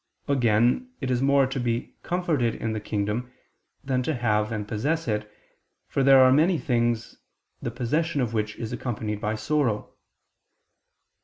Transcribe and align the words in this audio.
Again, 0.27 0.91
it 0.99 1.11
is 1.11 1.21
more 1.21 1.45
to 1.45 1.59
be 1.59 1.93
comforted 2.01 2.55
in 2.55 2.73
the 2.73 2.79
kingdom 2.79 3.31
than 3.83 4.01
to 4.01 4.15
have 4.15 4.51
and 4.51 4.67
possess 4.67 5.07
it, 5.07 5.31
for 5.85 6.01
there 6.01 6.23
are 6.23 6.31
many 6.31 6.57
things 6.57 7.17
the 7.61 7.69
possession 7.69 8.19
of 8.19 8.33
which 8.33 8.55
is 8.55 8.73
accompanied 8.73 9.21
by 9.21 9.35
sorrow. 9.35 9.93